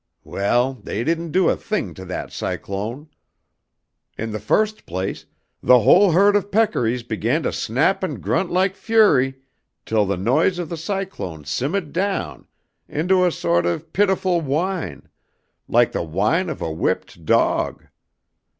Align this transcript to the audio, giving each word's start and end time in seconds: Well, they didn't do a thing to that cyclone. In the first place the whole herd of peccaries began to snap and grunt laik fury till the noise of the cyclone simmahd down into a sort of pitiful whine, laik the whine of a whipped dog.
Well, 0.23 0.73
they 0.81 1.03
didn't 1.03 1.29
do 1.29 1.47
a 1.47 1.55
thing 1.55 1.93
to 1.93 2.05
that 2.05 2.31
cyclone. 2.31 3.07
In 4.17 4.31
the 4.31 4.39
first 4.39 4.87
place 4.87 5.27
the 5.61 5.81
whole 5.81 6.13
herd 6.13 6.35
of 6.35 6.49
peccaries 6.49 7.03
began 7.03 7.43
to 7.43 7.53
snap 7.53 8.01
and 8.01 8.19
grunt 8.19 8.49
laik 8.49 8.75
fury 8.75 9.35
till 9.85 10.07
the 10.07 10.17
noise 10.17 10.57
of 10.57 10.69
the 10.69 10.75
cyclone 10.75 11.43
simmahd 11.43 11.91
down 11.93 12.47
into 12.87 13.23
a 13.23 13.31
sort 13.31 13.67
of 13.67 13.93
pitiful 13.93 14.41
whine, 14.41 15.07
laik 15.69 15.91
the 15.91 16.01
whine 16.01 16.49
of 16.49 16.63
a 16.63 16.71
whipped 16.73 17.23
dog. 17.23 17.85